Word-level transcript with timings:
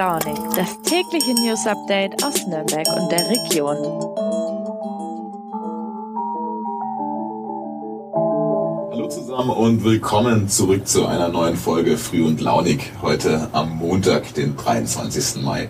Launig, 0.00 0.38
das 0.56 0.80
tägliche 0.80 1.34
News 1.34 1.66
Update 1.66 2.24
aus 2.24 2.46
Nürnberg 2.46 2.86
und 2.96 3.12
der 3.12 3.28
Region. 3.28 3.76
Hallo 8.90 9.08
zusammen 9.10 9.50
und 9.50 9.84
willkommen 9.84 10.48
zurück 10.48 10.88
zu 10.88 11.04
einer 11.04 11.28
neuen 11.28 11.54
Folge 11.54 11.98
Früh 11.98 12.24
und 12.24 12.40
Launig 12.40 12.80
heute 13.02 13.50
am 13.52 13.76
Montag, 13.76 14.32
den 14.32 14.56
23. 14.56 15.42
Mai. 15.42 15.68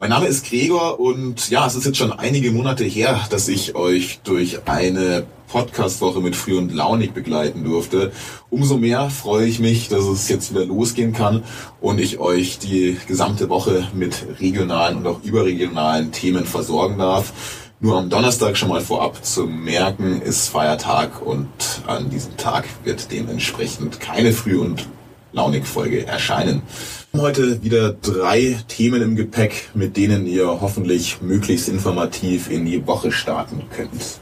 Mein 0.00 0.10
Name 0.10 0.28
ist 0.28 0.46
Gregor 0.48 1.00
und 1.00 1.50
ja, 1.50 1.66
es 1.66 1.74
ist 1.74 1.84
jetzt 1.84 1.98
schon 1.98 2.12
einige 2.12 2.52
Monate 2.52 2.84
her, 2.84 3.20
dass 3.30 3.48
ich 3.48 3.74
euch 3.74 4.20
durch 4.22 4.60
eine 4.66 5.26
Podcastwoche 5.48 6.20
mit 6.20 6.36
Früh 6.36 6.56
und 6.56 6.72
Launig 6.72 7.14
begleiten 7.14 7.64
durfte. 7.64 8.12
Umso 8.48 8.76
mehr 8.76 9.10
freue 9.10 9.48
ich 9.48 9.58
mich, 9.58 9.88
dass 9.88 10.04
es 10.04 10.28
jetzt 10.28 10.52
wieder 10.52 10.64
losgehen 10.64 11.14
kann 11.14 11.42
und 11.80 11.98
ich 11.98 12.20
euch 12.20 12.60
die 12.60 12.96
gesamte 13.08 13.48
Woche 13.48 13.88
mit 13.92 14.24
regionalen 14.38 14.98
und 14.98 15.06
auch 15.08 15.24
überregionalen 15.24 16.12
Themen 16.12 16.44
versorgen 16.44 16.98
darf. 16.98 17.32
Nur 17.80 17.98
am 17.98 18.08
Donnerstag 18.08 18.56
schon 18.56 18.68
mal 18.68 18.80
vorab 18.80 19.24
zu 19.24 19.48
merken, 19.48 20.22
ist 20.22 20.46
Feiertag 20.46 21.26
und 21.26 21.48
an 21.88 22.08
diesem 22.08 22.36
Tag 22.36 22.68
wird 22.84 23.10
dementsprechend 23.10 23.98
keine 23.98 24.32
Früh- 24.32 24.60
und 24.60 24.86
Launig-Folge 25.32 26.06
erscheinen. 26.06 26.62
Heute 27.14 27.62
wieder 27.62 27.92
drei 27.92 28.58
Themen 28.68 29.02
im 29.02 29.16
Gepäck, 29.16 29.70
mit 29.74 29.96
denen 29.96 30.26
ihr 30.26 30.46
hoffentlich 30.46 31.20
möglichst 31.20 31.68
informativ 31.68 32.50
in 32.50 32.64
die 32.64 32.86
Woche 32.86 33.12
starten 33.12 33.62
könnt. 33.74 34.20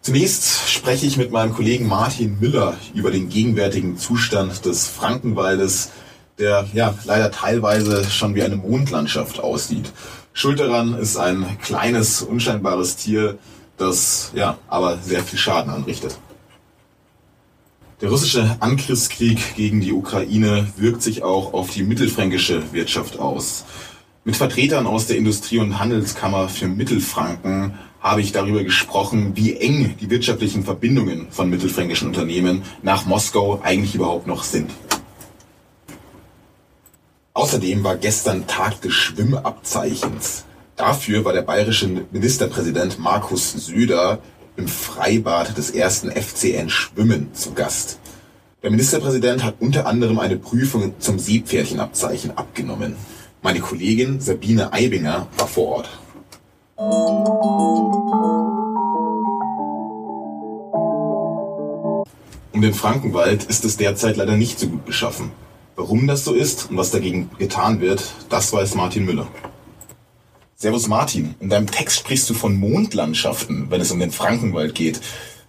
Zunächst 0.00 0.70
spreche 0.70 1.06
ich 1.06 1.16
mit 1.16 1.32
meinem 1.32 1.52
Kollegen 1.52 1.86
Martin 1.86 2.38
Müller 2.40 2.76
über 2.94 3.10
den 3.10 3.28
gegenwärtigen 3.28 3.98
Zustand 3.98 4.64
des 4.64 4.86
Frankenwaldes, 4.86 5.90
der 6.38 6.66
ja 6.72 6.94
leider 7.04 7.30
teilweise 7.30 8.04
schon 8.04 8.34
wie 8.34 8.42
eine 8.42 8.56
Mondlandschaft 8.56 9.40
aussieht. 9.40 9.92
Schuld 10.32 10.60
daran 10.60 10.94
ist 10.94 11.16
ein 11.16 11.58
kleines, 11.60 12.22
unscheinbares 12.22 12.96
Tier, 12.96 13.38
das 13.76 14.30
ja 14.34 14.56
aber 14.68 14.98
sehr 14.98 15.22
viel 15.24 15.38
Schaden 15.38 15.72
anrichtet. 15.72 16.18
Der 18.00 18.10
russische 18.10 18.56
Angriffskrieg 18.60 19.56
gegen 19.56 19.80
die 19.80 19.92
Ukraine 19.92 20.68
wirkt 20.76 21.02
sich 21.02 21.24
auch 21.24 21.52
auf 21.52 21.70
die 21.70 21.82
mittelfränkische 21.82 22.72
Wirtschaft 22.72 23.18
aus. 23.18 23.64
Mit 24.24 24.36
Vertretern 24.36 24.86
aus 24.86 25.08
der 25.08 25.16
Industrie- 25.16 25.58
und 25.58 25.80
Handelskammer 25.80 26.48
für 26.48 26.68
Mittelfranken 26.68 27.74
habe 28.00 28.20
ich 28.20 28.30
darüber 28.30 28.62
gesprochen, 28.62 29.32
wie 29.34 29.56
eng 29.56 29.96
die 30.00 30.10
wirtschaftlichen 30.10 30.62
Verbindungen 30.62 31.26
von 31.30 31.50
mittelfränkischen 31.50 32.06
Unternehmen 32.06 32.62
nach 32.82 33.04
Moskau 33.04 33.60
eigentlich 33.64 33.96
überhaupt 33.96 34.28
noch 34.28 34.44
sind. 34.44 34.70
Außerdem 37.34 37.82
war 37.82 37.96
gestern 37.96 38.46
Tag 38.46 38.80
des 38.80 38.92
Schwimmabzeichens. 38.92 40.44
Dafür 40.76 41.24
war 41.24 41.32
der 41.32 41.42
bayerische 41.42 41.88
Ministerpräsident 42.12 43.00
Markus 43.00 43.54
Söder 43.54 44.20
im 44.58 44.68
Freibad 44.68 45.56
des 45.56 45.70
ersten 45.70 46.10
FCN 46.10 46.68
Schwimmen 46.68 47.32
zu 47.32 47.54
Gast. 47.54 48.00
Der 48.62 48.70
Ministerpräsident 48.70 49.44
hat 49.44 49.54
unter 49.60 49.86
anderem 49.86 50.18
eine 50.18 50.36
Prüfung 50.36 50.94
zum 50.98 51.18
Seepferdchenabzeichen 51.20 52.36
abgenommen. 52.36 52.96
Meine 53.40 53.60
Kollegin 53.60 54.20
Sabine 54.20 54.72
Eibinger 54.72 55.28
war 55.38 55.46
vor 55.46 55.68
Ort. 55.68 55.88
Um 62.52 62.60
den 62.60 62.74
Frankenwald 62.74 63.44
ist 63.44 63.64
es 63.64 63.76
derzeit 63.76 64.16
leider 64.16 64.36
nicht 64.36 64.58
so 64.58 64.66
gut 64.66 64.84
beschaffen. 64.84 65.30
Warum 65.76 66.08
das 66.08 66.24
so 66.24 66.34
ist 66.34 66.70
und 66.70 66.76
was 66.76 66.90
dagegen 66.90 67.30
getan 67.38 67.80
wird, 67.80 68.02
das 68.28 68.52
weiß 68.52 68.74
Martin 68.74 69.04
Müller. 69.04 69.28
Servus 70.60 70.88
Martin, 70.88 71.36
in 71.38 71.50
deinem 71.50 71.70
Text 71.70 72.00
sprichst 72.00 72.28
du 72.28 72.34
von 72.34 72.56
Mondlandschaften, 72.56 73.70
wenn 73.70 73.80
es 73.80 73.92
um 73.92 74.00
den 74.00 74.10
Frankenwald 74.10 74.74
geht. 74.74 75.00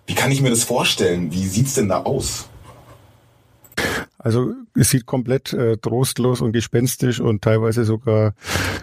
Wie 0.05 0.13
kann 0.13 0.31
ich 0.31 0.43
mir 0.43 0.51
das 0.51 0.63
vorstellen? 0.63 1.31
Wie 1.31 1.47
sieht's 1.47 1.73
denn 1.73 1.89
da 1.89 2.03
aus? 2.03 2.48
Also 4.21 4.53
es 4.75 4.89
sieht 4.89 5.05
komplett 5.05 5.53
äh, 5.53 5.77
trostlos 5.77 6.41
und 6.41 6.51
gespenstisch 6.51 7.21
und 7.21 7.41
teilweise 7.41 7.85
sogar, 7.85 8.33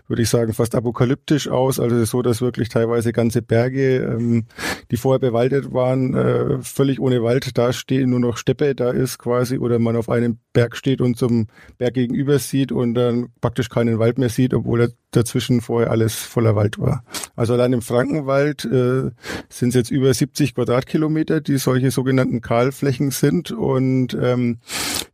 würde 0.08 0.22
ich 0.22 0.30
sagen, 0.30 0.54
fast 0.54 0.74
apokalyptisch 0.74 1.48
aus. 1.48 1.78
Also 1.78 2.02
so, 2.06 2.22
dass 2.22 2.40
wirklich 2.40 2.70
teilweise 2.70 3.12
ganze 3.12 3.42
Berge, 3.42 3.98
ähm, 3.98 4.46
die 4.90 4.96
vorher 4.96 5.20
bewaldet 5.20 5.74
waren, 5.74 6.14
äh, 6.14 6.62
völlig 6.62 7.00
ohne 7.00 7.22
Wald 7.22 7.58
dastehen, 7.58 8.10
nur 8.10 8.20
noch 8.20 8.38
Steppe 8.38 8.74
da 8.74 8.90
ist 8.90 9.18
quasi, 9.18 9.58
oder 9.58 9.78
man 9.78 9.96
auf 9.96 10.08
einem 10.08 10.38
Berg 10.54 10.74
steht 10.74 11.02
und 11.02 11.18
zum 11.18 11.48
Berg 11.76 11.92
gegenüber 11.92 12.38
sieht 12.38 12.72
und 12.72 12.94
dann 12.94 13.28
praktisch 13.42 13.68
keinen 13.68 13.98
Wald 13.98 14.16
mehr 14.16 14.30
sieht, 14.30 14.54
obwohl 14.54 14.94
dazwischen 15.10 15.60
vorher 15.60 15.90
alles 15.90 16.14
voller 16.14 16.56
Wald 16.56 16.78
war. 16.78 17.04
Also 17.34 17.52
allein 17.52 17.74
im 17.74 17.82
Frankenwald 17.82 18.64
äh, 18.64 19.10
sind 19.50 19.68
es 19.68 19.74
jetzt 19.74 19.90
über 19.90 20.12
70 20.12 20.54
Quadratkilometer, 20.54 21.42
die 21.42 21.58
solche 21.58 21.90
sogenannten 21.90 22.40
Kahlflächen 22.40 23.10
sind 23.10 23.50
und 23.50 24.16
ähm, 24.20 24.60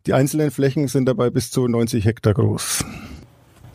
die 0.06 0.14
einzelnen 0.14 0.50
Flächen 0.50 0.88
sind 0.88 1.06
dabei 1.06 1.30
bis 1.30 1.50
zu 1.50 1.68
90 1.68 2.04
Hektar 2.04 2.34
groß. 2.34 2.84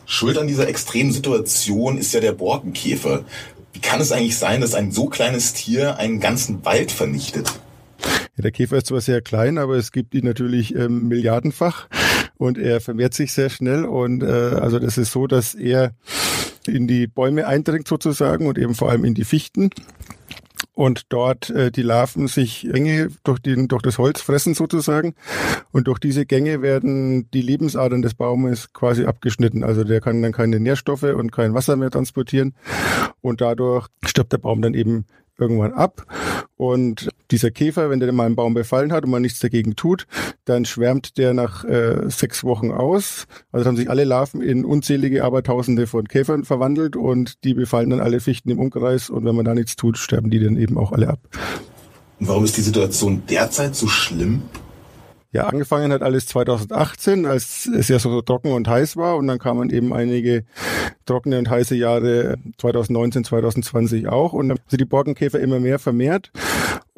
Schuld 0.06 0.38
an 0.38 0.46
dieser 0.46 0.68
extremen 0.68 1.12
Situation 1.12 1.98
ist 1.98 2.14
ja 2.14 2.20
der 2.20 2.32
Borkenkäfer. 2.32 3.24
Wie 3.72 3.80
kann 3.80 4.00
es 4.00 4.12
eigentlich 4.12 4.38
sein, 4.38 4.60
dass 4.60 4.74
ein 4.74 4.90
so 4.90 5.06
kleines 5.06 5.52
Tier 5.52 5.98
einen 5.98 6.20
ganzen 6.20 6.64
Wald 6.64 6.90
vernichtet? 6.90 7.60
Ja, 8.36 8.42
der 8.42 8.52
Käfer 8.52 8.78
ist 8.78 8.86
zwar 8.86 9.00
sehr 9.00 9.20
klein, 9.20 9.58
aber 9.58 9.76
es 9.76 9.92
gibt 9.92 10.14
ihn 10.14 10.24
natürlich 10.24 10.74
ähm, 10.74 11.08
milliardenfach 11.08 11.88
und 12.36 12.56
er 12.56 12.80
vermehrt 12.80 13.14
sich 13.14 13.32
sehr 13.32 13.50
schnell 13.50 13.84
und 13.84 14.22
äh, 14.22 14.26
also 14.26 14.78
das 14.78 14.96
ist 14.96 15.12
so, 15.12 15.26
dass 15.26 15.54
er 15.54 15.92
in 16.66 16.86
die 16.86 17.06
Bäume 17.06 17.46
eindringt 17.46 17.88
sozusagen 17.88 18.46
und 18.46 18.58
eben 18.58 18.74
vor 18.74 18.90
allem 18.90 19.04
in 19.04 19.14
die 19.14 19.24
Fichten 19.24 19.70
und 20.78 21.06
dort 21.08 21.50
äh, 21.50 21.72
die 21.72 21.82
Larven 21.82 22.28
sich 22.28 22.68
Gänge 22.70 23.08
durch, 23.24 23.40
den, 23.40 23.66
durch 23.66 23.82
das 23.82 23.98
Holz 23.98 24.20
fressen 24.20 24.54
sozusagen. 24.54 25.16
Und 25.72 25.88
durch 25.88 25.98
diese 25.98 26.24
Gänge 26.24 26.62
werden 26.62 27.28
die 27.32 27.42
Lebensadern 27.42 28.00
des 28.00 28.14
Baumes 28.14 28.72
quasi 28.72 29.04
abgeschnitten. 29.04 29.64
Also 29.64 29.82
der 29.82 30.00
kann 30.00 30.22
dann 30.22 30.30
keine 30.30 30.60
Nährstoffe 30.60 31.02
und 31.02 31.32
kein 31.32 31.52
Wasser 31.52 31.74
mehr 31.74 31.90
transportieren. 31.90 32.54
Und 33.20 33.40
dadurch 33.40 33.88
stirbt 34.04 34.32
der 34.32 34.38
Baum 34.38 34.62
dann 34.62 34.74
eben 34.74 35.06
irgendwann 35.36 35.72
ab. 35.72 36.06
Und 36.56 37.08
dieser 37.30 37.50
Käfer, 37.50 37.90
wenn 37.90 38.00
der 38.00 38.12
mal 38.12 38.26
einen 38.26 38.36
Baum 38.36 38.54
befallen 38.54 38.92
hat 38.92 39.04
und 39.04 39.10
man 39.10 39.22
nichts 39.22 39.40
dagegen 39.40 39.76
tut, 39.76 40.06
dann 40.44 40.64
schwärmt 40.64 41.18
der 41.18 41.34
nach 41.34 41.64
äh, 41.64 42.08
sechs 42.08 42.44
Wochen 42.44 42.70
aus. 42.70 43.26
Also 43.52 43.66
haben 43.66 43.76
sich 43.76 43.90
alle 43.90 44.04
Larven 44.04 44.40
in 44.42 44.64
unzählige 44.64 45.24
Abertausende 45.24 45.86
von 45.86 46.08
Käfern 46.08 46.44
verwandelt 46.44 46.96
und 46.96 47.44
die 47.44 47.54
befallen 47.54 47.90
dann 47.90 48.00
alle 48.00 48.20
Fichten 48.20 48.50
im 48.50 48.58
Umkreis 48.58 49.10
und 49.10 49.24
wenn 49.24 49.34
man 49.34 49.44
da 49.44 49.54
nichts 49.54 49.76
tut, 49.76 49.98
sterben 49.98 50.30
die 50.30 50.42
dann 50.42 50.56
eben 50.56 50.78
auch 50.78 50.92
alle 50.92 51.08
ab. 51.08 51.20
Und 52.20 52.28
warum 52.28 52.44
ist 52.44 52.56
die 52.56 52.62
Situation 52.62 53.22
derzeit 53.28 53.76
so 53.76 53.86
schlimm? 53.86 54.42
Ja, 55.30 55.46
angefangen 55.46 55.92
hat 55.92 56.00
alles 56.00 56.26
2018, 56.26 57.26
als 57.26 57.66
es 57.66 57.88
ja 57.88 57.98
so 57.98 58.22
trocken 58.22 58.50
und 58.50 58.66
heiß 58.66 58.96
war 58.96 59.18
und 59.18 59.26
dann 59.26 59.38
kamen 59.38 59.68
eben 59.68 59.92
einige 59.92 60.44
trockene 61.04 61.38
und 61.38 61.50
heiße 61.50 61.74
Jahre 61.74 62.36
2019, 62.56 63.24
2020 63.24 64.08
auch 64.08 64.32
und 64.32 64.48
dann 64.48 64.58
sind 64.68 64.80
die 64.80 64.86
Borkenkäfer 64.86 65.38
immer 65.38 65.60
mehr 65.60 65.78
vermehrt 65.78 66.32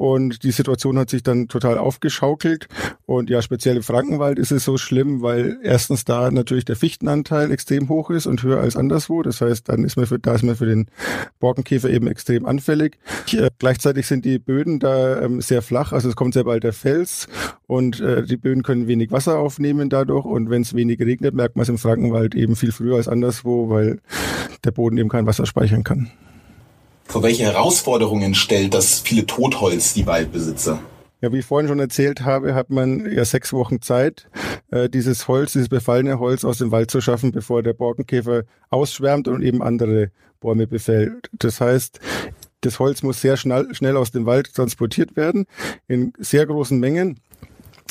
und 0.01 0.41
die 0.41 0.49
Situation 0.49 0.97
hat 0.97 1.11
sich 1.11 1.21
dann 1.21 1.47
total 1.47 1.77
aufgeschaukelt. 1.77 2.67
Und 3.05 3.29
ja, 3.29 3.43
speziell 3.43 3.75
im 3.75 3.83
Frankenwald 3.83 4.39
ist 4.39 4.51
es 4.51 4.65
so 4.65 4.79
schlimm, 4.79 5.21
weil 5.21 5.59
erstens 5.61 6.05
da 6.05 6.31
natürlich 6.31 6.65
der 6.65 6.75
Fichtenanteil 6.75 7.51
extrem 7.51 7.87
hoch 7.87 8.09
ist 8.09 8.25
und 8.25 8.41
höher 8.41 8.59
als 8.59 8.75
anderswo. 8.75 9.21
Das 9.21 9.41
heißt, 9.41 9.69
dann 9.69 9.83
ist 9.83 9.97
man 9.97 10.07
für, 10.07 10.17
da 10.17 10.33
ist 10.33 10.41
man 10.41 10.55
für 10.55 10.65
den 10.65 10.87
Borkenkäfer 11.39 11.87
eben 11.87 12.07
extrem 12.07 12.47
anfällig. 12.47 12.97
Äh, 13.31 13.51
gleichzeitig 13.59 14.07
sind 14.07 14.25
die 14.25 14.39
Böden 14.39 14.79
da 14.79 15.21
ähm, 15.21 15.39
sehr 15.39 15.61
flach, 15.61 15.91
also 15.91 16.09
es 16.09 16.15
kommt 16.15 16.33
sehr 16.33 16.45
bald 16.45 16.63
der 16.63 16.73
Fels 16.73 17.27
und 17.67 17.99
äh, 17.99 18.23
die 18.23 18.37
Böden 18.37 18.63
können 18.63 18.87
wenig 18.87 19.11
Wasser 19.11 19.37
aufnehmen 19.37 19.91
dadurch. 19.91 20.25
Und 20.25 20.49
wenn 20.49 20.63
es 20.63 20.73
wenig 20.73 20.99
regnet, 20.99 21.35
merkt 21.35 21.55
man 21.57 21.61
es 21.61 21.69
im 21.69 21.77
Frankenwald 21.77 22.33
eben 22.33 22.55
viel 22.55 22.71
früher 22.71 22.95
als 22.95 23.07
anderswo, 23.07 23.69
weil 23.69 23.99
der 24.63 24.71
Boden 24.71 24.97
eben 24.97 25.09
kein 25.09 25.27
Wasser 25.27 25.45
speichern 25.45 25.83
kann. 25.83 26.09
Vor 27.11 27.23
welche 27.23 27.43
Herausforderungen 27.43 28.33
stellt 28.35 28.73
das 28.73 29.01
viele 29.01 29.25
Totholz 29.25 29.93
die 29.93 30.07
Waldbesitzer? 30.07 30.79
Ja, 31.19 31.33
wie 31.33 31.39
ich 31.39 31.45
vorhin 31.45 31.67
schon 31.67 31.81
erzählt 31.81 32.21
habe, 32.21 32.55
hat 32.55 32.69
man 32.69 33.05
ja 33.11 33.25
sechs 33.25 33.51
Wochen 33.51 33.81
Zeit, 33.81 34.29
äh, 34.71 34.87
dieses 34.87 35.27
Holz, 35.27 35.51
dieses 35.51 35.67
befallene 35.67 36.19
Holz 36.19 36.45
aus 36.45 36.59
dem 36.59 36.71
Wald 36.71 36.89
zu 36.89 37.01
schaffen, 37.01 37.33
bevor 37.33 37.63
der 37.63 37.73
Borkenkäfer 37.73 38.43
ausschwärmt 38.69 39.27
und 39.27 39.41
eben 39.41 39.61
andere 39.61 40.11
Bäume 40.39 40.67
befällt. 40.67 41.29
Das 41.37 41.59
heißt, 41.59 41.99
das 42.61 42.79
Holz 42.79 43.03
muss 43.03 43.19
sehr 43.19 43.35
schnell, 43.35 43.75
schnell 43.75 43.97
aus 43.97 44.11
dem 44.11 44.25
Wald 44.25 44.53
transportiert 44.53 45.17
werden, 45.17 45.47
in 45.89 46.13
sehr 46.17 46.45
großen 46.45 46.79
Mengen. 46.79 47.19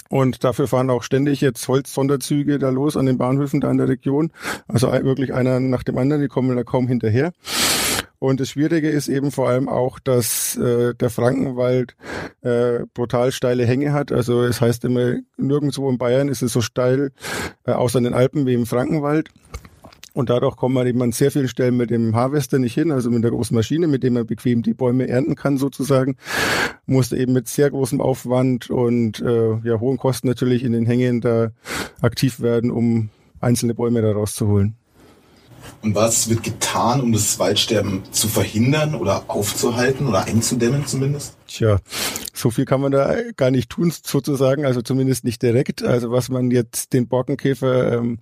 Und 0.09 0.45
dafür 0.45 0.67
fahren 0.67 0.89
auch 0.89 1.03
ständig 1.03 1.43
jetzt 1.43 1.69
Holzsonderzüge 1.69 2.59
da 2.59 2.71
los 2.71 2.97
an 2.97 3.05
den 3.05 3.19
Bahnhöfen 3.19 3.61
da 3.61 3.71
in 3.71 3.77
der 3.77 3.89
Region. 3.89 4.33
Also 4.67 4.91
wirklich 4.91 5.35
einer 5.35 5.61
nach 5.61 5.83
dem 5.83 5.99
anderen, 5.99 6.23
die 6.23 6.29
kommen 6.29 6.57
da 6.57 6.65
kaum 6.65 6.89
hinterher. 6.89 7.33
Und 8.21 8.39
das 8.39 8.51
Schwierige 8.51 8.91
ist 8.91 9.09
eben 9.09 9.33
vor 9.33 9.49
allem 9.49 9.67
auch, 9.69 9.99
dass 9.99 10.55
äh, 10.57 10.95
der 10.95 11.09
Frankenwald 11.09 11.97
äh, 12.43 12.81
brutal 12.93 13.33
steile 13.33 13.65
Hänge 13.65 13.95
hat. 13.95 14.13
Also 14.13 14.45
es 14.45 14.61
heißt 14.61 14.85
immer, 14.85 15.17
nirgendwo 15.39 15.89
in 15.89 15.97
Bayern 15.97 16.29
ist 16.29 16.43
es 16.43 16.53
so 16.53 16.61
steil, 16.61 17.13
äh, 17.65 17.73
außer 17.73 17.97
in 17.97 18.05
den 18.05 18.13
Alpen 18.13 18.47
wie 18.47 18.53
im 18.53 18.67
Frankenwald. 18.67 19.31
Und 20.13 20.29
dadurch 20.29 20.57
kommt 20.57 20.75
man 20.75 20.87
eben 20.87 21.01
an 21.01 21.13
sehr 21.13 21.31
vielen 21.31 21.49
Stellen 21.49 21.79
mit 21.79 21.89
dem 21.89 22.15
Harvester 22.15 22.59
nicht 22.59 22.75
hin, 22.75 22.93
also 22.93 23.11
mit 23.11 23.25
der 23.25 23.31
großen 23.31 23.55
Maschine, 23.55 23.87
mit 23.87 24.03
dem 24.03 24.15
man 24.15 24.27
bequem 24.27 24.61
die 24.61 24.75
Bäume 24.75 25.09
ernten 25.09 25.35
kann 25.35 25.57
sozusagen. 25.57 26.17
Musste 26.85 27.17
eben 27.17 27.33
mit 27.33 27.49
sehr 27.49 27.71
großem 27.71 28.03
Aufwand 28.03 28.69
und 28.69 29.21
äh, 29.21 29.57
ja, 29.63 29.81
hohen 29.81 29.97
Kosten 29.97 30.29
natürlich 30.29 30.63
in 30.63 30.73
den 30.73 30.85
Hängen 30.85 31.23
da 31.23 31.53
aktiv 32.03 32.41
werden, 32.41 32.71
um 32.71 33.09
einzelne 33.41 33.75
Bäume 33.75 34.03
da 34.03 34.13
rauszuholen. 34.13 34.77
Und 35.83 35.95
was 35.95 36.29
wird 36.29 36.43
getan, 36.43 37.01
um 37.01 37.13
das 37.13 37.39
Waldsterben 37.39 38.03
zu 38.13 38.29
verhindern 38.29 38.95
oder 38.95 39.25
aufzuhalten 39.29 40.07
oder 40.07 40.25
einzudämmen 40.25 40.87
zumindest? 40.87 41.35
Tja, 41.47 41.79
so 42.33 42.51
viel 42.51 42.65
kann 42.65 42.81
man 42.81 42.93
da 42.93 43.15
gar 43.37 43.51
nicht 43.51 43.71
tun, 43.71 43.93
sozusagen, 44.03 44.65
also 44.65 44.83
zumindest 44.83 45.25
nicht 45.25 45.43
direkt. 45.43 45.83
Also 45.83 46.11
was 46.11 46.29
man 46.29 46.51
jetzt 46.51 46.93
den 46.93 47.09
Borkenkäfer 47.09 47.93
ähm, 47.93 48.19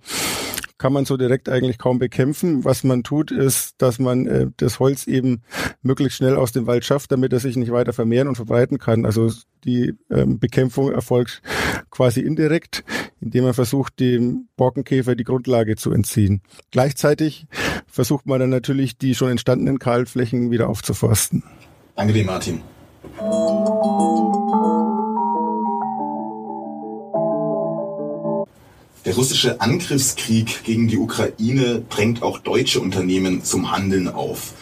kann 0.79 0.93
man 0.93 1.05
so 1.05 1.17
direkt 1.17 1.49
eigentlich 1.49 1.77
kaum 1.77 1.99
bekämpfen. 1.99 2.63
Was 2.65 2.83
man 2.83 3.03
tut, 3.03 3.31
ist, 3.31 3.75
dass 3.77 3.99
man 3.99 4.25
äh, 4.25 4.47
das 4.57 4.79
Holz 4.79 5.05
eben 5.05 5.43
möglichst 5.83 6.17
schnell 6.17 6.35
aus 6.35 6.51
dem 6.51 6.65
Wald 6.65 6.85
schafft, 6.85 7.11
damit 7.11 7.31
er 7.33 7.39
sich 7.39 7.55
nicht 7.55 7.71
weiter 7.71 7.93
vermehren 7.93 8.27
und 8.27 8.35
verbreiten 8.35 8.79
kann. 8.79 9.05
Also 9.05 9.29
die 9.65 9.93
ähm, 10.09 10.39
Bekämpfung 10.39 10.91
erfolgt 10.91 11.41
quasi 11.91 12.21
indirekt, 12.21 12.83
indem 13.19 13.43
man 13.43 13.53
versucht, 13.53 13.99
dem 13.99 14.47
Borkenkäfer 14.55 15.15
die 15.15 15.25
Grundlage 15.25 15.75
zu 15.75 15.91
entziehen. 15.91 16.41
Gleichzeitig 16.71 17.45
versucht 17.85 18.25
man 18.25 18.39
dann 18.39 18.49
natürlich, 18.49 18.97
die 18.97 19.15
schon 19.15 19.29
entstandenen 19.29 19.79
Kahlflächen 19.79 20.49
wieder 20.49 20.69
aufzuforsten. 20.69 21.43
Danke 21.95 22.13
dir, 22.13 22.25
Martin. 22.25 22.61
Russische 29.19 29.59
Angriffskrieg 29.59 30.63
gegen 30.63 30.87
die 30.87 30.97
Ukraine 30.97 31.83
drängt 31.89 32.23
auch 32.23 32.39
deutsche 32.39 32.79
Unternehmen 32.79 33.43
zum 33.43 33.69
Handeln 33.69 34.07
auf. 34.07 34.53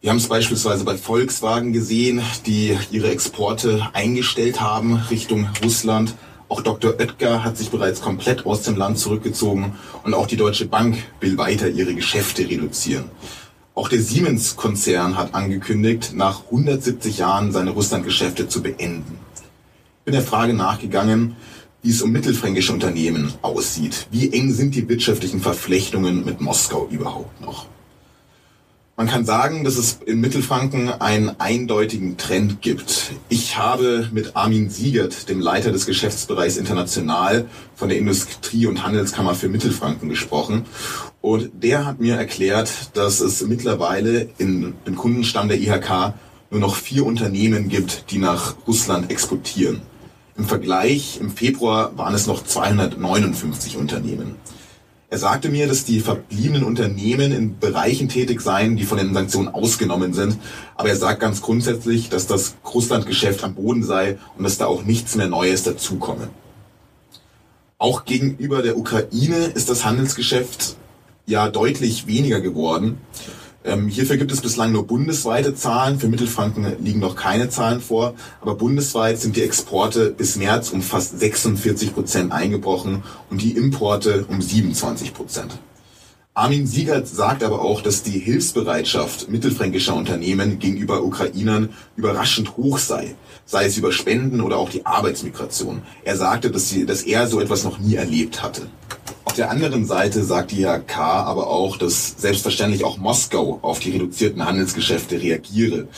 Wir 0.00 0.10
haben 0.10 0.18
es 0.18 0.28
beispielsweise 0.28 0.84
bei 0.84 0.96
Volkswagen 0.96 1.72
gesehen, 1.72 2.22
die 2.46 2.78
ihre 2.92 3.10
Exporte 3.10 3.88
eingestellt 3.94 4.60
haben 4.60 4.94
Richtung 5.10 5.48
Russland. 5.64 6.14
Auch 6.48 6.62
Dr. 6.62 6.94
Oetker 7.00 7.42
hat 7.42 7.56
sich 7.56 7.70
bereits 7.70 8.00
komplett 8.00 8.46
aus 8.46 8.62
dem 8.62 8.76
Land 8.76 9.00
zurückgezogen 9.00 9.74
und 10.04 10.14
auch 10.14 10.28
die 10.28 10.36
Deutsche 10.36 10.66
Bank 10.66 10.98
will 11.18 11.36
weiter 11.36 11.68
ihre 11.68 11.92
Geschäfte 11.92 12.48
reduzieren. 12.48 13.06
Auch 13.74 13.88
der 13.88 14.00
Siemens-Konzern 14.00 15.16
hat 15.16 15.34
angekündigt, 15.34 16.12
nach 16.14 16.44
170 16.44 17.18
Jahren 17.18 17.50
seine 17.50 17.70
Russlandgeschäfte 17.70 18.46
zu 18.46 18.62
beenden. 18.62 19.18
Ich 19.34 20.04
bin 20.04 20.14
der 20.14 20.22
Frage 20.22 20.54
nachgegangen, 20.54 21.34
wie 21.86 21.90
es 21.90 22.02
um 22.02 22.10
mittelfränkische 22.10 22.72
Unternehmen 22.72 23.32
aussieht. 23.42 24.08
Wie 24.10 24.32
eng 24.32 24.52
sind 24.52 24.74
die 24.74 24.88
wirtschaftlichen 24.88 25.40
Verflechtungen 25.40 26.24
mit 26.24 26.40
Moskau 26.40 26.88
überhaupt 26.90 27.40
noch? 27.40 27.66
Man 28.96 29.06
kann 29.06 29.24
sagen, 29.24 29.62
dass 29.62 29.76
es 29.76 30.00
in 30.04 30.20
Mittelfranken 30.20 30.88
einen 30.88 31.38
eindeutigen 31.38 32.16
Trend 32.16 32.60
gibt. 32.60 33.12
Ich 33.28 33.56
habe 33.56 34.08
mit 34.12 34.34
Armin 34.34 34.68
Siegert, 34.68 35.28
dem 35.28 35.38
Leiter 35.38 35.70
des 35.70 35.86
Geschäftsbereichs 35.86 36.56
International 36.56 37.46
von 37.76 37.88
der 37.88 37.98
Industrie- 37.98 38.66
und 38.66 38.84
Handelskammer 38.84 39.36
für 39.36 39.48
Mittelfranken 39.48 40.08
gesprochen. 40.08 40.64
Und 41.20 41.50
der 41.62 41.86
hat 41.86 42.00
mir 42.00 42.16
erklärt, 42.16 42.72
dass 42.94 43.20
es 43.20 43.46
mittlerweile 43.46 44.30
in, 44.38 44.74
im 44.86 44.96
Kundenstamm 44.96 45.46
der 45.46 45.60
IHK 45.60 46.14
nur 46.50 46.60
noch 46.60 46.74
vier 46.74 47.06
Unternehmen 47.06 47.68
gibt, 47.68 48.10
die 48.10 48.18
nach 48.18 48.56
Russland 48.66 49.08
exportieren. 49.08 49.82
Im 50.38 50.44
Vergleich 50.44 51.18
im 51.20 51.30
Februar 51.30 51.96
waren 51.96 52.14
es 52.14 52.26
noch 52.26 52.44
259 52.44 53.76
Unternehmen. 53.76 54.36
Er 55.08 55.18
sagte 55.18 55.48
mir, 55.48 55.66
dass 55.66 55.84
die 55.84 56.00
verbliebenen 56.00 56.64
Unternehmen 56.64 57.32
in 57.32 57.58
Bereichen 57.58 58.08
tätig 58.08 58.40
seien, 58.40 58.76
die 58.76 58.84
von 58.84 58.98
den 58.98 59.14
Sanktionen 59.14 59.48
ausgenommen 59.48 60.12
sind. 60.12 60.36
Aber 60.74 60.88
er 60.88 60.96
sagt 60.96 61.20
ganz 61.20 61.40
grundsätzlich, 61.40 62.08
dass 62.08 62.26
das 62.26 62.56
Russlandgeschäft 62.74 63.44
am 63.44 63.54
Boden 63.54 63.82
sei 63.82 64.18
und 64.36 64.44
dass 64.44 64.58
da 64.58 64.66
auch 64.66 64.82
nichts 64.82 65.14
mehr 65.14 65.28
Neues 65.28 65.62
dazukomme. 65.62 66.28
Auch 67.78 68.04
gegenüber 68.04 68.62
der 68.62 68.76
Ukraine 68.76 69.46
ist 69.54 69.70
das 69.70 69.84
Handelsgeschäft 69.84 70.76
ja 71.24 71.48
deutlich 71.48 72.06
weniger 72.06 72.40
geworden. 72.40 72.98
Ähm, 73.66 73.88
hierfür 73.88 74.16
gibt 74.16 74.30
es 74.30 74.40
bislang 74.40 74.70
nur 74.70 74.86
bundesweite 74.86 75.54
Zahlen. 75.54 75.98
Für 75.98 76.06
Mittelfranken 76.06 76.76
liegen 76.84 77.00
noch 77.00 77.16
keine 77.16 77.48
Zahlen 77.48 77.80
vor. 77.80 78.14
Aber 78.40 78.54
bundesweit 78.54 79.18
sind 79.18 79.34
die 79.34 79.42
Exporte 79.42 80.10
bis 80.10 80.36
März 80.36 80.70
um 80.70 80.82
fast 80.82 81.18
46 81.18 81.92
Prozent 81.92 82.32
eingebrochen 82.32 83.02
und 83.28 83.42
die 83.42 83.56
Importe 83.56 84.24
um 84.28 84.40
27 84.40 85.12
Prozent. 85.12 85.58
Armin 86.32 86.66
Siegert 86.66 87.08
sagt 87.08 87.42
aber 87.42 87.62
auch, 87.62 87.80
dass 87.80 88.02
die 88.02 88.18
Hilfsbereitschaft 88.18 89.30
mittelfränkischer 89.30 89.96
Unternehmen 89.96 90.58
gegenüber 90.58 91.02
Ukrainern 91.02 91.70
überraschend 91.96 92.58
hoch 92.58 92.78
sei, 92.78 93.16
sei 93.46 93.64
es 93.64 93.78
über 93.78 93.90
Spenden 93.90 94.42
oder 94.42 94.58
auch 94.58 94.68
die 94.68 94.84
Arbeitsmigration. 94.84 95.82
Er 96.04 96.16
sagte, 96.16 96.50
dass, 96.50 96.68
sie, 96.68 96.84
dass 96.84 97.02
er 97.02 97.26
so 97.26 97.40
etwas 97.40 97.64
noch 97.64 97.78
nie 97.78 97.94
erlebt 97.94 98.42
hatte 98.42 98.68
der 99.34 99.50
anderen 99.50 99.84
Seite 99.86 100.24
sagt 100.24 100.52
die 100.52 100.62
IHK 100.62 100.98
aber 100.98 101.48
auch, 101.48 101.76
dass 101.76 102.14
selbstverständlich 102.18 102.84
auch 102.84 102.98
Moskau 102.98 103.58
auf 103.62 103.80
die 103.80 103.90
reduzierten 103.90 104.44
Handelsgeschäfte 104.44 105.20
reagiere. 105.20 105.88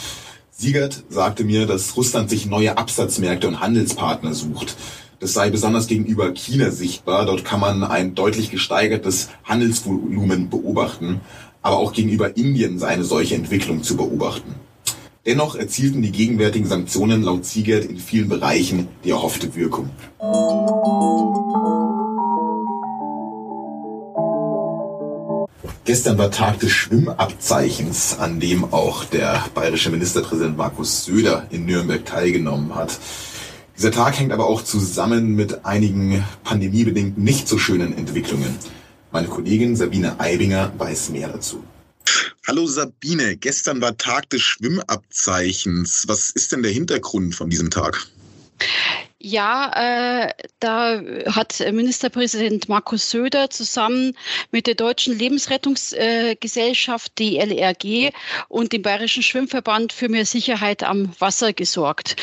Siegert 0.50 1.04
sagte 1.08 1.44
mir, 1.44 1.66
dass 1.66 1.96
Russland 1.96 2.30
sich 2.30 2.46
neue 2.46 2.76
Absatzmärkte 2.78 3.46
und 3.46 3.60
Handelspartner 3.60 4.34
sucht. 4.34 4.76
Das 5.20 5.32
sei 5.32 5.50
besonders 5.50 5.86
gegenüber 5.86 6.32
China 6.32 6.70
sichtbar. 6.70 7.26
Dort 7.26 7.44
kann 7.44 7.60
man 7.60 7.84
ein 7.84 8.14
deutlich 8.14 8.50
gesteigertes 8.50 9.28
Handelsvolumen 9.44 10.48
beobachten. 10.50 11.20
Aber 11.62 11.76
auch 11.78 11.92
gegenüber 11.92 12.36
Indien 12.36 12.78
sei 12.78 12.88
eine 12.88 13.04
solche 13.04 13.34
Entwicklung 13.34 13.82
zu 13.82 13.96
beobachten. 13.96 14.54
Dennoch 15.26 15.56
erzielten 15.56 16.02
die 16.02 16.12
gegenwärtigen 16.12 16.66
Sanktionen 16.66 17.22
laut 17.22 17.44
Siegert 17.44 17.84
in 17.84 17.98
vielen 17.98 18.28
Bereichen 18.28 18.88
die 19.04 19.10
erhoffte 19.10 19.54
Wirkung. 19.54 19.90
Gestern 25.88 26.19
war 26.19 26.31
Tag 26.31 26.61
des 26.61 26.70
Schwimmabzeichens, 26.70 28.19
an 28.19 28.40
dem 28.40 28.75
auch 28.75 29.06
der 29.06 29.43
bayerische 29.55 29.88
Ministerpräsident 29.88 30.55
Markus 30.55 31.06
Söder 31.06 31.46
in 31.48 31.65
Nürnberg 31.65 32.05
teilgenommen 32.05 32.74
hat. 32.74 32.98
Dieser 33.74 33.91
Tag 33.91 34.19
hängt 34.20 34.31
aber 34.31 34.48
auch 34.48 34.62
zusammen 34.62 35.34
mit 35.34 35.65
einigen 35.65 36.22
pandemiebedingten 36.44 37.24
nicht 37.24 37.48
so 37.48 37.56
schönen 37.56 37.96
Entwicklungen. 37.96 38.55
Meine 39.12 39.29
Kollegin 39.29 39.77
Sabine 39.77 40.20
Eibinger 40.20 40.74
weiß 40.77 41.08
mehr 41.08 41.29
dazu. 41.29 41.65
Hallo 42.46 42.67
Sabine, 42.67 43.39
gestern 43.39 43.81
war 43.81 43.96
Tag 43.96 44.29
des 44.29 44.43
Schwimmabzeichens. 44.43 46.05
Was 46.06 46.29
ist 46.29 46.53
denn 46.53 46.62
der 46.62 46.72
Hintergrund 46.72 47.34
von 47.34 47.48
diesem 47.48 47.70
Tag? 47.70 48.08
Ja, 49.20 50.27
äh, 50.27 50.32
da 50.60 51.03
hat 51.27 51.58
Ministerpräsident 51.72 52.69
Markus 52.69 53.10
Söder 53.10 53.51
zusammen 53.51 54.17
mit 54.53 54.69
der 54.69 54.77
Deutschen 54.77 55.19
Lebensrettungsgesellschaft, 55.19 57.19
die 57.19 57.39
LRG, 57.39 58.13
und 58.48 58.72
dem 58.72 58.82
Bayerischen 58.82 59.25
Schwimmverband 59.25 59.93
für 59.93 60.08
mehr 60.08 60.25
Sicherheit 60.25 60.84
am 60.84 61.10
Wasser 61.19 61.53
gesorgt. 61.53 62.15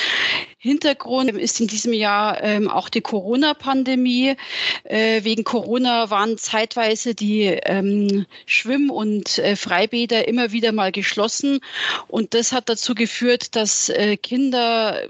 Hintergrund 0.65 1.29
ist 1.29 1.61
in 1.61 1.67
diesem 1.67 1.93
Jahr 1.93 2.41
ähm, 2.43 2.67
auch 2.67 2.89
die 2.89 3.01
Corona-Pandemie. 3.01 4.35
Äh, 4.83 5.23
wegen 5.23 5.43
Corona 5.43 6.09
waren 6.09 6.39
zeitweise 6.39 7.13
die 7.13 7.43
ähm, 7.43 8.25
Schwimm- 8.47 8.89
und 8.89 9.37
äh, 9.37 9.55
Freibäder 9.55 10.27
immer 10.27 10.51
wieder 10.51 10.71
mal 10.71 10.91
geschlossen. 10.91 11.59
Und 12.07 12.33
das 12.33 12.51
hat 12.51 12.67
dazu 12.67 12.95
geführt, 12.95 13.55
dass 13.55 13.89
äh, 13.89 14.17
Kinder 14.17 15.03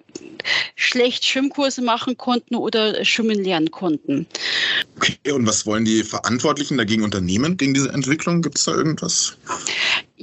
schlecht 0.75 1.23
Schwimmkurse 1.23 1.81
machen 1.81 2.17
konnten 2.17 2.55
oder 2.55 3.05
schwimmen 3.05 3.41
lernen 3.41 3.71
konnten. 3.71 4.27
Okay, 4.97 5.31
und 5.31 5.47
was 5.47 5.65
wollen 5.65 5.85
die 5.85 6.03
Verantwortlichen 6.03 6.77
dagegen 6.77 7.03
unternehmen, 7.03 7.55
gegen 7.55 7.73
diese 7.73 7.93
Entwicklung? 7.93 8.41
Gibt 8.41 8.57
es 8.57 8.65
da 8.65 8.73
irgendwas? 8.73 9.37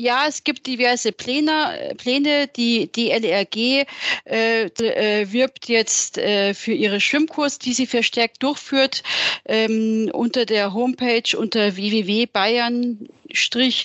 Ja, 0.02 0.26
es 0.26 0.42
gibt 0.42 0.66
diverse 0.66 1.12
Pläne. 1.12 1.94
Pläne. 1.96 2.48
Die, 2.48 2.90
die 2.90 3.10
LRG 3.12 3.86
äh, 4.24 4.64
äh, 4.64 5.30
wirbt 5.30 5.68
jetzt 5.68 6.18
äh, 6.18 6.54
für 6.54 6.72
ihre 6.72 7.00
Schwimmkurs, 7.00 7.60
die 7.60 7.72
sie 7.72 7.86
verstärkt 7.86 8.42
durchführt, 8.42 9.04
ähm, 9.44 10.10
unter 10.12 10.44
der 10.44 10.74
Homepage 10.74 11.38
unter 11.38 11.76
www.bayern 11.76 12.98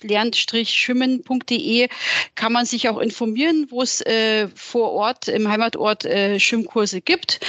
lernt-schwimmen.de 0.02 1.88
kann 2.36 2.52
man 2.52 2.66
sich 2.66 2.90
auch 2.90 2.98
informieren, 2.98 3.68
wo 3.70 3.82
es 3.82 4.02
äh, 4.02 4.48
vor 4.56 4.92
Ort 4.94 5.28
im 5.28 5.48
Heimatort 5.48 6.04
äh, 6.06 6.40
Schwimmkurse 6.40 7.02
gibt. 7.02 7.40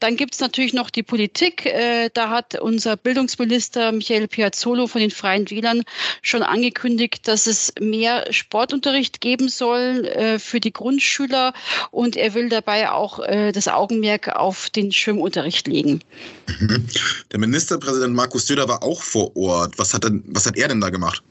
Dann 0.00 0.16
gibt 0.16 0.34
es 0.34 0.40
natürlich 0.40 0.72
noch 0.72 0.90
die 0.90 1.02
Politik. 1.02 1.66
Äh, 1.66 2.10
da 2.14 2.30
hat 2.30 2.58
unser 2.60 2.96
Bildungsminister 2.96 3.92
Michael 3.92 4.28
Piazzolo 4.28 4.86
von 4.86 5.00
den 5.00 5.10
Freien 5.10 5.50
Wählern 5.50 5.82
schon 6.22 6.42
angekündigt, 6.42 7.26
dass 7.26 7.46
es 7.46 7.72
mehr 7.80 8.32
Sportunterricht 8.32 9.20
geben 9.20 9.48
soll 9.48 10.04
äh, 10.06 10.38
für 10.38 10.60
die 10.60 10.72
Grundschüler 10.72 11.52
und 11.90 12.16
er 12.16 12.34
will 12.34 12.48
dabei 12.48 12.90
auch 12.90 13.18
äh, 13.20 13.52
das 13.52 13.68
Augenmerk 13.68 14.28
auf 14.28 14.70
den 14.70 14.92
Schwimmunterricht 14.92 15.66
legen. 15.66 16.00
Der 17.32 17.38
Ministerpräsident 17.38 18.14
Markus 18.14 18.46
Söder 18.46 18.68
war 18.68 18.82
auch 18.82 19.02
vor 19.02 19.36
Ort. 19.36 19.78
Was 19.78 19.94
hat, 19.94 20.04
denn, 20.04 20.22
was 20.28 20.46
hat 20.46 20.56
er 20.56 20.68
denn 20.68 20.80
da 20.80 20.90
gemacht? 20.90 21.22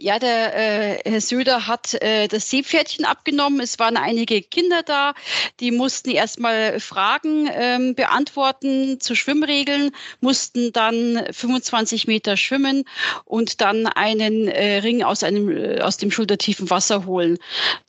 Ja, 0.00 0.20
der 0.20 0.54
äh, 0.54 1.10
Herr 1.10 1.20
Söder 1.20 1.66
hat 1.66 1.92
äh, 1.94 2.28
das 2.28 2.50
Seepferdchen 2.50 3.04
abgenommen. 3.04 3.58
Es 3.58 3.80
waren 3.80 3.96
einige 3.96 4.42
Kinder 4.42 4.84
da, 4.84 5.12
die 5.58 5.72
mussten 5.72 6.10
erstmal 6.10 6.78
Fragen 6.78 7.50
ähm, 7.52 7.96
beantworten 7.96 9.00
zu 9.00 9.16
Schwimmregeln, 9.16 9.90
mussten 10.20 10.72
dann 10.72 11.26
25 11.32 12.06
Meter 12.06 12.36
schwimmen 12.36 12.84
und 13.24 13.60
dann 13.60 13.88
einen 13.88 14.46
äh, 14.46 14.76
Ring 14.76 15.02
aus, 15.02 15.24
einem, 15.24 15.50
äh, 15.50 15.80
aus 15.80 15.96
dem 15.96 16.12
schultertiefen 16.12 16.70
Wasser 16.70 17.04
holen. 17.04 17.36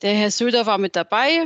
Der 0.02 0.16
Herr 0.16 0.32
Söder 0.32 0.66
war 0.66 0.80
mit 0.80 0.96
dabei 0.96 1.46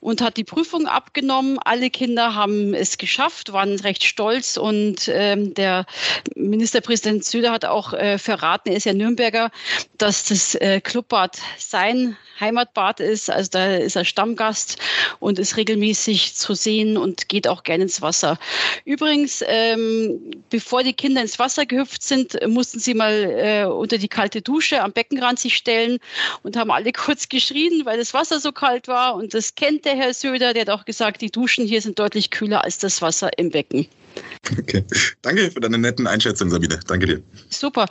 und 0.00 0.20
hat 0.20 0.36
die 0.36 0.44
Prüfung 0.44 0.86
abgenommen. 0.86 1.58
Alle 1.64 1.88
Kinder 1.88 2.34
haben 2.34 2.74
es 2.74 2.98
geschafft, 2.98 3.54
waren 3.54 3.80
recht 3.80 4.04
stolz 4.04 4.58
und 4.58 5.08
ähm, 5.08 5.54
der 5.54 5.86
Ministerpräsident 6.34 7.24
Söder 7.24 7.50
hat 7.50 7.64
auch 7.64 7.94
äh, 7.94 8.18
verraten, 8.18 8.68
er 8.68 8.76
ist 8.76 8.84
ja 8.84 8.92
Nürnberger, 8.92 9.50
dass 9.98 10.24
das 10.24 10.54
äh, 10.56 10.80
Clubbad 10.80 11.38
sein 11.58 12.16
Heimatbad 12.40 13.00
ist. 13.00 13.30
Also 13.30 13.50
da 13.52 13.76
ist 13.76 13.96
er 13.96 14.04
Stammgast 14.04 14.78
und 15.20 15.38
ist 15.38 15.56
regelmäßig 15.56 16.34
zu 16.34 16.54
sehen 16.54 16.96
und 16.96 17.28
geht 17.28 17.48
auch 17.48 17.62
gerne 17.62 17.84
ins 17.84 18.02
Wasser. 18.02 18.38
Übrigens, 18.84 19.42
ähm, 19.46 20.20
bevor 20.50 20.82
die 20.82 20.92
Kinder 20.92 21.22
ins 21.22 21.38
Wasser 21.38 21.66
gehüpft 21.66 22.02
sind, 22.02 22.38
mussten 22.46 22.78
sie 22.78 22.94
mal 22.94 23.12
äh, 23.12 23.64
unter 23.64 23.98
die 23.98 24.08
kalte 24.08 24.42
Dusche 24.42 24.82
am 24.82 24.92
Beckenrand 24.92 25.38
sich 25.38 25.56
stellen 25.56 25.98
und 26.42 26.56
haben 26.56 26.70
alle 26.70 26.92
kurz 26.92 27.28
geschrien, 27.28 27.84
weil 27.84 27.98
das 27.98 28.14
Wasser 28.14 28.40
so 28.40 28.52
kalt 28.52 28.88
war. 28.88 29.14
Und 29.14 29.34
das 29.34 29.54
kennt 29.54 29.84
der 29.84 29.96
Herr 29.96 30.14
Söder, 30.14 30.52
der 30.52 30.62
hat 30.62 30.70
auch 30.70 30.84
gesagt, 30.84 31.22
die 31.22 31.30
Duschen 31.30 31.66
hier 31.66 31.80
sind 31.80 31.98
deutlich 31.98 32.30
kühler 32.30 32.64
als 32.64 32.78
das 32.78 33.02
Wasser 33.02 33.30
im 33.38 33.50
Becken. 33.50 33.88
Okay. 34.58 34.84
Danke 35.22 35.50
für 35.50 35.60
deine 35.60 35.78
netten 35.78 36.06
Einschätzungen, 36.06 36.50
Sabine. 36.50 36.80
Danke 36.86 37.06
dir. 37.06 37.22
Super. 37.50 37.86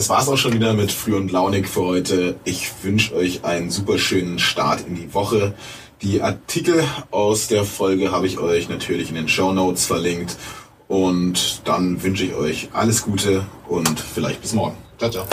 Das 0.00 0.08
war's 0.08 0.30
auch 0.30 0.38
schon 0.38 0.54
wieder 0.54 0.72
mit 0.72 0.92
Früh 0.92 1.14
und 1.14 1.30
Launig 1.30 1.68
für 1.68 1.82
heute. 1.82 2.36
Ich 2.44 2.70
wünsche 2.82 3.14
euch 3.14 3.44
einen 3.44 3.70
super 3.70 3.98
schönen 3.98 4.38
Start 4.38 4.86
in 4.86 4.94
die 4.94 5.12
Woche. 5.12 5.52
Die 6.00 6.22
Artikel 6.22 6.82
aus 7.10 7.48
der 7.48 7.66
Folge 7.66 8.10
habe 8.10 8.26
ich 8.26 8.38
euch 8.38 8.70
natürlich 8.70 9.10
in 9.10 9.16
den 9.16 9.28
Show 9.28 9.52
Notes 9.52 9.84
verlinkt. 9.84 10.38
Und 10.88 11.60
dann 11.68 12.02
wünsche 12.02 12.24
ich 12.24 12.32
euch 12.32 12.70
alles 12.72 13.02
Gute 13.02 13.44
und 13.68 14.00
vielleicht 14.00 14.40
bis 14.40 14.54
morgen. 14.54 14.78
Ciao, 14.96 15.10
ciao. 15.10 15.26